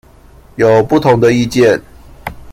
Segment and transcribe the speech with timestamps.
[0.55, 1.79] 有不同的意見